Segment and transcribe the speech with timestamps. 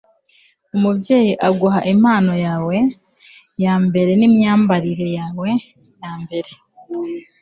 [0.75, 2.77] umubyeyi aguha impano yawe
[3.63, 5.49] yambere nimyambarire yawe
[6.01, 6.51] ya mbere